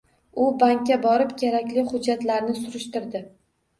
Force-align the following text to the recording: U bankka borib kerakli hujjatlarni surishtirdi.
U 0.43 0.45
bankka 0.63 0.97
borib 1.03 1.35
kerakli 1.41 1.85
hujjatlarni 1.93 2.57
surishtirdi. 2.65 3.27